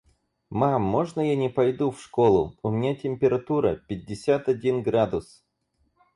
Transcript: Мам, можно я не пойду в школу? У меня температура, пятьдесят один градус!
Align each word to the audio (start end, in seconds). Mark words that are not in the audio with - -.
Мам, 0.49 0.81
можно 0.81 1.21
я 1.27 1.35
не 1.35 1.47
пойду 1.47 1.91
в 1.91 2.01
школу? 2.01 2.55
У 2.63 2.71
меня 2.71 2.95
температура, 2.95 3.75
пятьдесят 3.75 4.49
один 4.49 4.81
градус! 4.81 5.43